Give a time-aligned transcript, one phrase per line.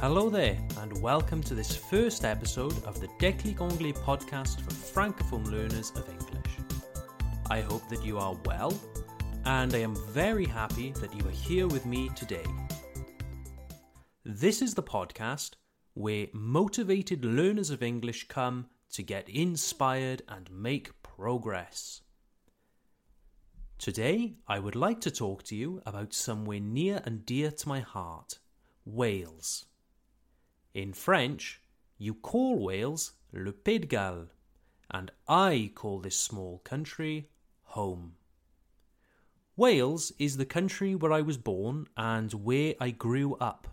[0.00, 5.44] Hello there, and welcome to this first episode of the Déclic Anglais podcast for Francophone
[5.50, 6.56] learners of English.
[7.50, 8.72] I hope that you are well,
[9.44, 12.46] and I am very happy that you are here with me today.
[14.24, 15.56] This is the podcast
[15.92, 22.00] where motivated learners of English come to get inspired and make progress.
[23.76, 27.80] Today, I would like to talk to you about somewhere near and dear to my
[27.80, 28.38] heart
[28.86, 29.66] Wales.
[30.72, 31.60] In French,
[31.98, 34.28] you call Wales Le Pays de Galles,
[34.88, 37.28] and I call this small country
[37.64, 38.14] home.
[39.56, 43.66] Wales is the country where I was born and where I grew up,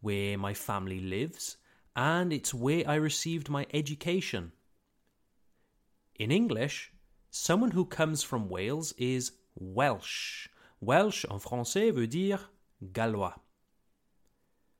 [0.00, 1.58] where my family lives,
[1.94, 4.52] and it's where I received my education.
[6.18, 6.92] In English,
[7.30, 10.48] someone who comes from Wales is Welsh.
[10.80, 12.40] Welsh en français veut dire
[12.92, 13.34] gallois.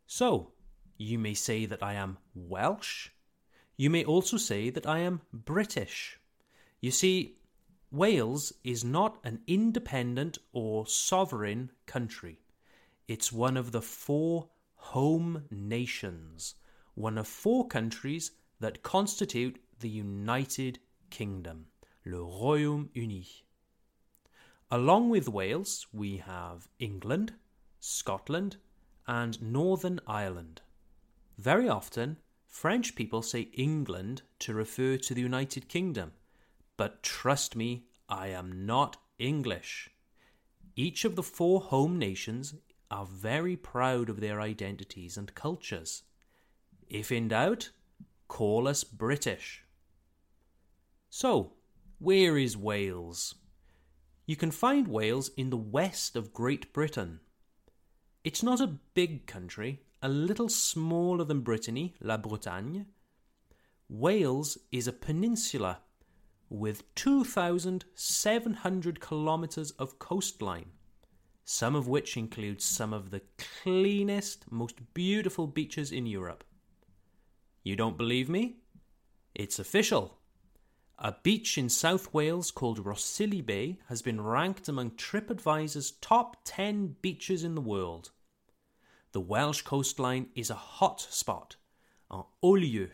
[0.07, 0.52] So,
[1.03, 3.11] you may say that I am Welsh.
[3.77, 6.19] You may also say that I am British.
[6.81, 7.37] You see,
[7.91, 12.39] Wales is not an independent or sovereign country.
[13.09, 16.55] It's one of the four home nations,
[16.95, 18.31] one of four countries
[18.61, 20.79] that constitute the United
[21.11, 21.67] Kingdom,
[22.07, 23.27] le Royaume-Uni.
[24.71, 27.35] Along with Wales, we have England,
[27.81, 28.57] Scotland,
[29.07, 30.63] and Northern Ireland.
[31.43, 36.13] Very often, French people say England to refer to the United Kingdom,
[36.77, 39.91] but trust me, I am not English.
[40.77, 42.55] Each of the four home nations
[42.93, 46.05] are very proud of their identities and cultures.
[46.89, 47.71] If in doubt,
[48.29, 49.65] call us British.
[51.11, 51.55] So,
[51.99, 53.35] where is Wales?
[54.27, 57.19] You can find Wales in the west of Great Britain.
[58.23, 62.87] It's not a big country, a little smaller than Brittany, La Bretagne,
[63.89, 65.79] Wales is a peninsula
[66.49, 70.71] with 2,700 kilometres of coastline,
[71.45, 73.23] some of which include some of the
[73.63, 76.43] cleanest, most beautiful beaches in Europe.
[77.63, 78.57] You don't believe me?
[79.35, 80.19] It's official.
[80.99, 86.97] A beach in South Wales called Rhossili Bay has been ranked among TripAdvisor's top 10
[87.03, 88.11] beaches in the world.
[89.13, 91.57] The Welsh coastline is a hot spot,
[92.11, 92.89] un haut lieu.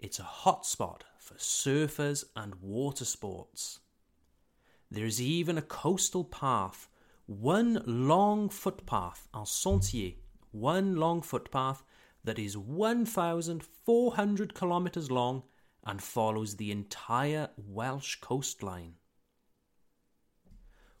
[0.00, 3.78] It's a hot spot for surfers and water sports.
[4.90, 6.88] There is even a coastal path,
[7.26, 10.14] one long footpath, un sentier,
[10.50, 11.84] one long footpath
[12.24, 15.44] that is 1,400 kilometres long
[15.86, 18.94] and follows the entire Welsh coastline.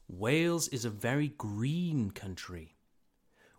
[0.06, 2.77] Wales is a very green country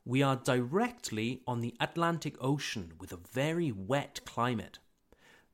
[0.10, 4.80] we are directly on the Atlantic Ocean with a very wet climate.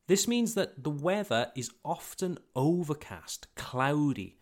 [0.07, 4.38] This means that the weather is often overcast, cloudy,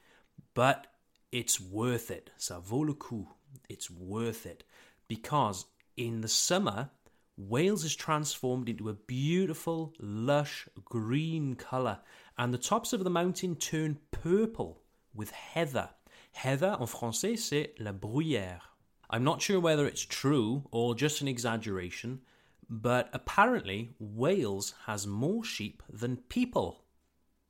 [0.54, 0.86] but
[1.32, 2.30] it's worth it.
[2.38, 3.28] Ça vaut le coup.
[3.68, 4.64] It's worth it
[5.08, 5.66] because
[5.98, 6.92] in the summer,
[7.36, 11.98] Wales is transformed into a beautiful, lush green colour,
[12.38, 14.84] and the tops of the mountain turn purple
[15.16, 15.90] with heather.
[16.34, 18.73] Heather en français, c'est la bruyère.
[19.14, 22.22] I'm not sure whether it's true or just an exaggeration,
[22.68, 26.86] but apparently Wales has more sheep than people.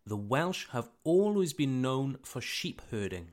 [0.05, 3.29] The Welsh have always been known for sheep herding,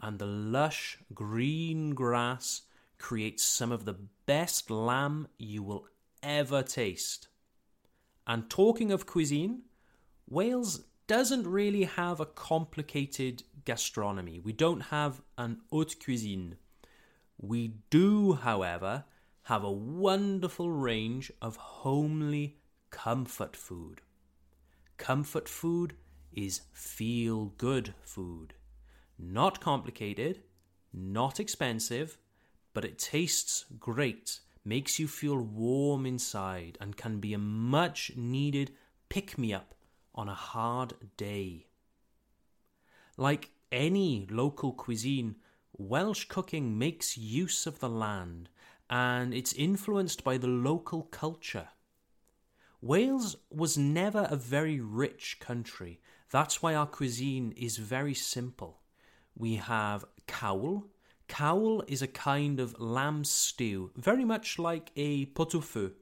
[0.00, 2.62] and the lush green grass
[2.98, 5.88] creates some of the best lamb you will
[6.22, 7.26] ever taste.
[8.28, 9.62] And talking of cuisine,
[10.28, 14.38] Wales doesn't really have a complicated gastronomy.
[14.38, 16.58] We don't have an haute cuisine.
[17.38, 19.04] We do, however,
[19.44, 22.58] have a wonderful range of homely
[22.90, 24.00] comfort food.
[24.96, 25.94] Comfort food
[26.32, 28.54] is feel good food.
[29.18, 30.42] Not complicated,
[30.92, 32.18] not expensive,
[32.74, 38.72] but it tastes great, makes you feel warm inside, and can be a much needed
[39.08, 39.74] pick me up
[40.14, 41.66] on a hard day.
[43.16, 45.36] Like any local cuisine,
[45.78, 48.48] Welsh cooking makes use of the land
[48.88, 51.68] and it's influenced by the local culture.
[52.80, 56.00] Wales was never a very rich country.
[56.30, 58.80] That's why our cuisine is very simple.
[59.36, 60.86] We have cawl.
[61.28, 65.92] Cawl is a kind of lamb stew, very much like a pot-au-feu.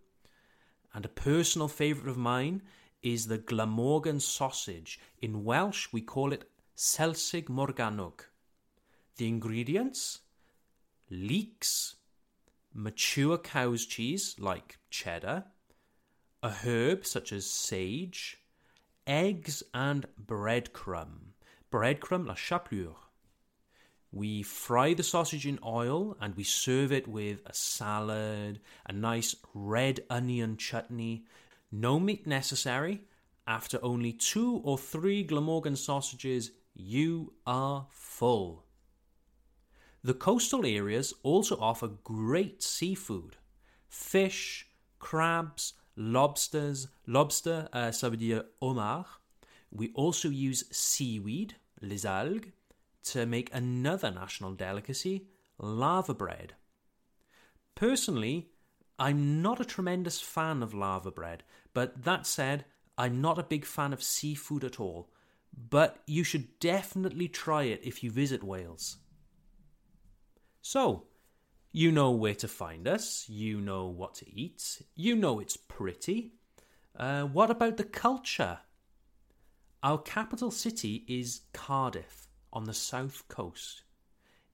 [0.92, 2.62] And a personal favourite of mine
[3.02, 5.00] is the Glamorgan sausage.
[5.20, 8.20] In Welsh, we call it Selsig Morgannwg.
[9.16, 10.20] The ingredients
[11.08, 11.96] leeks,
[12.72, 15.44] mature cow's cheese like cheddar,
[16.42, 18.40] a herb such as sage,
[19.06, 21.34] eggs, and breadcrumb.
[21.70, 22.96] Breadcrumb, la chapelure.
[24.10, 29.34] We fry the sausage in oil and we serve it with a salad, a nice
[29.54, 31.24] red onion chutney.
[31.72, 33.02] No meat necessary.
[33.46, 38.63] After only two or three Glamorgan sausages, you are full.
[40.04, 43.36] The coastal areas also offer great seafood
[43.88, 44.66] fish,
[44.98, 46.88] crabs, lobsters.
[47.06, 49.06] Lobster, uh, ça veut dire homard.
[49.70, 52.52] We also use seaweed, les algues,
[53.04, 55.26] to make another national delicacy,
[55.58, 56.54] laver bread.
[57.74, 58.50] Personally,
[58.98, 62.66] I'm not a tremendous fan of laver bread, but that said,
[62.98, 65.08] I'm not a big fan of seafood at all.
[65.70, 68.98] But you should definitely try it if you visit Wales.
[70.66, 71.08] So,
[71.72, 76.32] you know where to find us, you know what to eat, you know it's pretty.
[76.98, 78.60] Uh, what about the culture?
[79.82, 83.82] Our capital city is Cardiff on the south coast.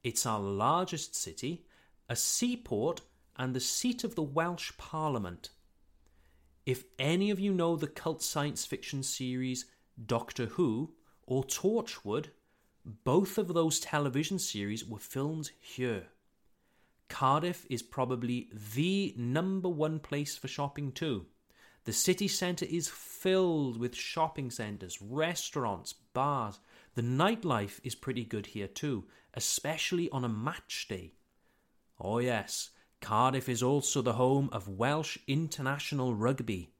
[0.03, 1.65] It's our largest city,
[2.09, 3.03] a seaport,
[3.37, 5.51] and the seat of the Welsh Parliament.
[6.67, 9.67] If any of you know the cult science fiction series
[10.07, 10.93] Doctor Who
[11.23, 12.31] or Torchwood,
[12.85, 16.09] both of those television series were filmed here.
[17.09, 21.27] Cardiff is probably the number one place for shopping too.
[21.85, 26.61] The city centre is filled with shopping centres, restaurants, bars,
[26.95, 31.15] the nightlife is pretty good here too, especially on a match day.
[31.99, 36.75] Oh, yes, Cardiff is also the home of Welsh international rugby.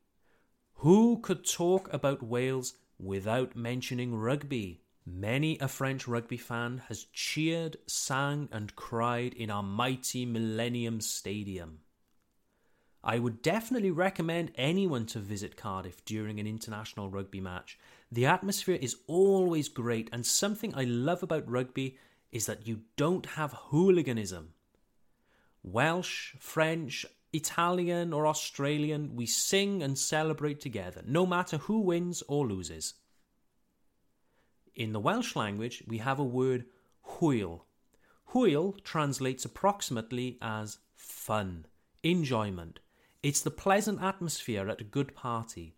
[0.75, 4.83] Who could talk about Wales without mentioning rugby?
[5.13, 11.81] Many a French rugby fan has cheered, sang, and cried in our mighty Millennium Stadium.
[13.03, 17.77] I would definitely recommend anyone to visit Cardiff during an international rugby match.
[18.13, 21.99] The atmosphere is always great, and something I love about rugby
[22.31, 24.55] is that you don't have hooliganism.
[25.65, 32.47] Welsh, French, Italian, or Australian, we sing and celebrate together, no matter who wins or
[32.47, 32.95] loses.
[34.81, 36.65] In the Welsh language, we have a word
[37.03, 37.67] hwyl.
[38.33, 41.67] Hwyl translates approximately as fun,
[42.03, 42.81] enjoyment.
[43.23, 45.75] It's the pleasant atmosphere at a good party.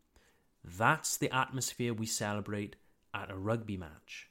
[0.62, 2.76] That's the atmosphere we celebrate
[3.12, 4.30] at a rugby match.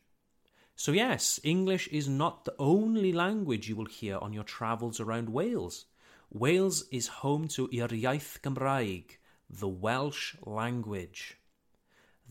[0.77, 5.27] So, yes, English is not the only language you will hear on your travels around
[5.27, 5.83] Wales.
[6.29, 9.17] Wales is home to Yr Iaith Gymraeg,
[9.49, 11.40] the Welsh language,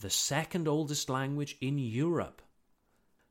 [0.01, 2.41] the second oldest language in Europe.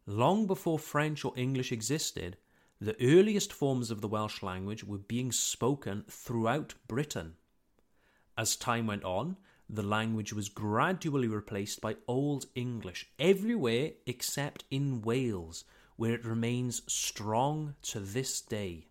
[0.06, 2.38] Long before French or English existed,
[2.80, 7.36] the earliest forms of the Welsh language were being spoken throughout Britain.
[8.38, 9.38] As time went on,
[9.68, 15.64] the language was gradually replaced by Old English everywhere except in Wales,
[15.96, 18.88] where it remains strong to this day.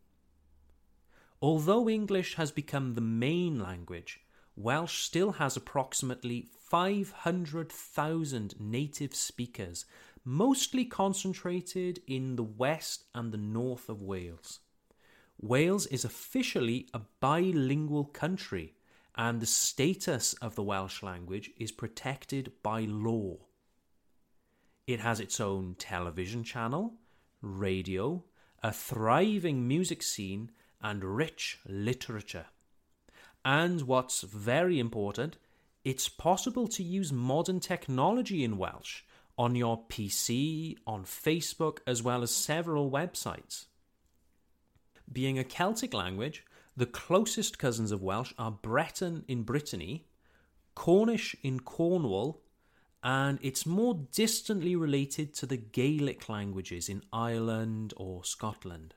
[1.40, 4.20] Although English has become the main language,
[4.60, 9.84] Welsh still has approximately 500,000 native speakers,
[10.24, 14.58] mostly concentrated in the west and the north of Wales.
[15.40, 18.74] Wales is officially a bilingual country
[19.14, 23.36] and the status of the Welsh language is protected by law.
[24.88, 26.94] It has its own television channel,
[27.40, 28.24] radio,
[28.60, 30.50] a thriving music scene,
[30.82, 32.46] and rich literature.
[33.44, 35.38] And what's very important,
[35.84, 39.02] it's possible to use modern technology in Welsh
[39.38, 43.66] on your PC, on Facebook, as well as several websites.
[45.10, 46.44] Being a Celtic language,
[46.76, 50.06] the closest cousins of Welsh are Breton in Brittany,
[50.74, 52.42] Cornish in Cornwall,
[53.02, 58.94] and it's more distantly related to the Gaelic languages in Ireland or Scotland.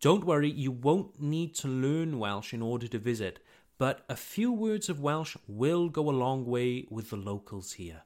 [0.00, 3.40] Don't worry, you won't need to learn Welsh in order to visit,
[3.78, 8.02] but a few words of Welsh will go a long way with the locals here.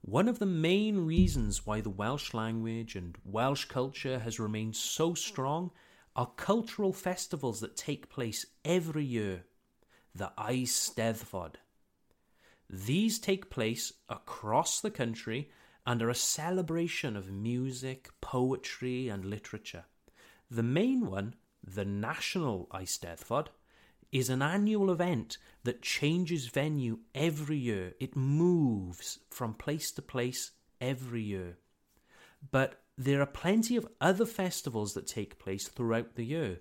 [0.00, 5.14] One of the main reasons why the Welsh language and Welsh culture has remained so
[5.14, 5.70] strong
[6.16, 9.44] are cultural festivals that take place every year,
[10.14, 11.54] the Eisteddfod.
[12.70, 15.50] These take place across the country
[15.86, 19.84] and are a celebration of music, poetry, and literature.
[20.54, 21.34] The main one,
[21.66, 23.48] the National Eisteddfod,
[24.12, 27.94] is an annual event that changes venue every year.
[27.98, 31.58] It moves from place to place every year.
[32.52, 36.60] But there are plenty of other festivals that take place throughout the year.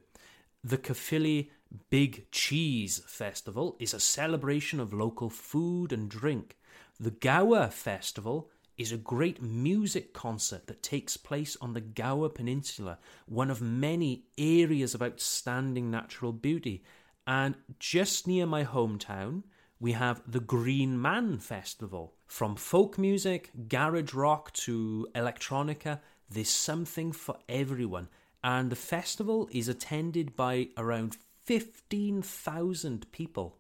[0.64, 1.52] The Caerphilly
[1.92, 6.58] Big Cheese Festival is a celebration of local food and drink.
[7.00, 12.98] The Gower Festival is a great music concert that takes place on the Gower Peninsula,
[13.26, 16.84] one of many areas of outstanding natural beauty.
[17.28, 19.44] And just near my hometown,
[19.80, 22.16] we have the Green Man Festival.
[22.26, 26.00] From folk music, garage rock to electronica,
[26.30, 28.10] there's something for everyone.
[28.44, 33.58] And the festival is attended by around 15,000 people.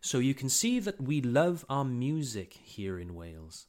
[0.00, 3.66] So you can see that we love our music here in Wales.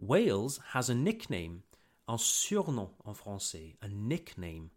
[0.00, 1.62] Wales has a nickname,
[2.08, 4.70] un surnom en français, a nickname.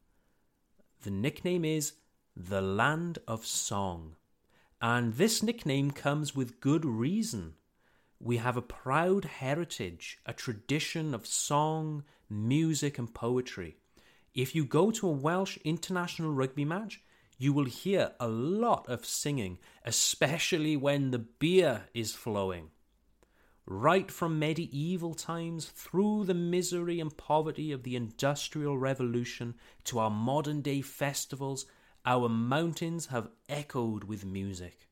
[1.02, 1.94] The nickname is
[2.36, 4.16] the Land of Song.
[4.82, 7.54] And this nickname comes with good reason.
[8.20, 13.78] We have a proud heritage, a tradition of song, music, and poetry.
[14.34, 17.02] If you go to a Welsh international rugby match,
[17.38, 22.72] you will hear a lot of singing, especially when the beer is flowing.
[23.68, 29.56] Right from medieval times through the misery and poverty of the Industrial Revolution
[29.86, 31.66] to our modern day festivals,
[32.06, 34.88] our mountains have echoed with music.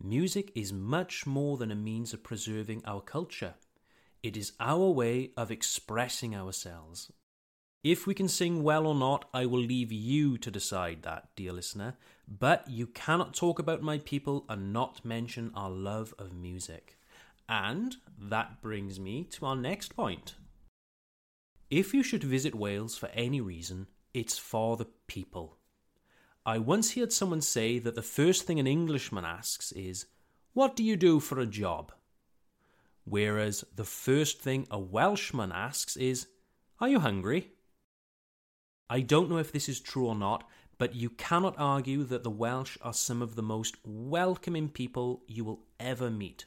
[0.00, 3.54] Music is much more than a means of preserving our culture.
[4.22, 7.10] It is our way of expressing ourselves,
[7.86, 11.52] if we can sing well or not, I will leave you to decide that, dear
[11.52, 11.96] listener.
[12.26, 16.98] But you cannot talk about my people and not mention our love of music.
[17.48, 20.34] And that brings me to our next point.
[21.70, 25.58] If you should visit Wales for any reason, it's for the people.
[26.44, 30.06] I once heard someone say that the first thing an Englishman asks is,
[30.54, 31.92] What do you do for a job?
[33.04, 36.28] Whereas the first thing a Welshman asks is,
[36.80, 37.52] Are you hungry?
[38.88, 40.48] I don't know if this is true or not,
[40.78, 45.44] but you cannot argue that the Welsh are some of the most welcoming people you
[45.44, 46.46] will ever meet.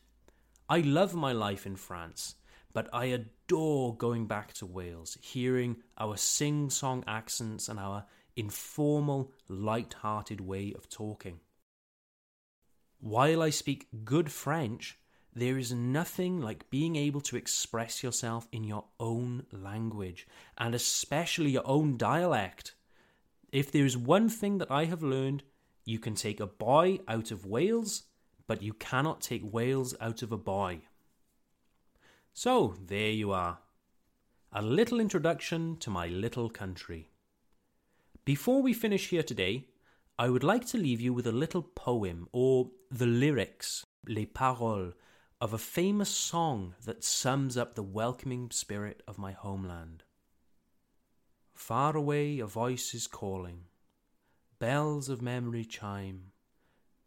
[0.72, 2.36] I love my life in France,
[2.74, 9.34] but I adore going back to Wales, hearing our sing song accents and our informal,
[9.48, 11.40] light hearted way of talking.
[13.00, 15.00] While I speak good French,
[15.34, 21.50] there is nothing like being able to express yourself in your own language, and especially
[21.50, 22.76] your own dialect.
[23.52, 25.42] If there is one thing that I have learned,
[25.84, 28.04] you can take a boy out of Wales,
[28.50, 30.82] but you cannot take Wales out of a boy.
[32.34, 33.60] So, there you are.
[34.52, 37.12] A little introduction to my little country.
[38.26, 39.68] Before we finish here today,
[40.18, 44.96] I would like to leave you with a little poem or the lyrics, les paroles,
[45.40, 50.02] of a famous song that sums up the welcoming spirit of my homeland.
[51.54, 53.66] Far away a voice is calling,
[54.58, 56.32] bells of memory chime.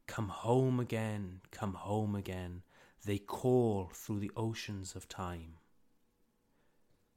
[0.06, 2.62] Come home again, come home again,
[3.04, 5.54] they call through the oceans of time.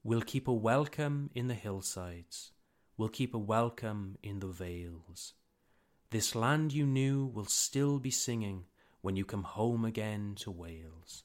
[0.04, 2.52] We'll keep a welcome in the hillsides,
[2.98, 5.34] we'll keep a welcome in the vales.
[6.12, 8.66] This land you knew will still be singing
[9.02, 11.24] when you come home again to Wales.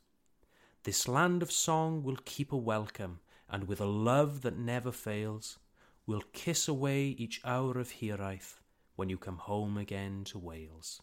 [0.85, 5.59] This land of song will keep a welcome, and with a love that never fails,
[6.07, 8.61] will kiss away each hour of hiraeth
[8.97, 11.00] when you come home again to Wales.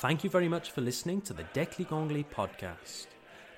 [0.00, 3.06] Thank you very much for listening to the Declic Anglais podcast.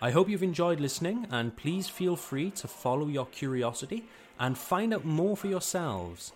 [0.00, 4.04] I hope you've enjoyed listening, and please feel free to follow your curiosity
[4.38, 6.32] and find out more for yourselves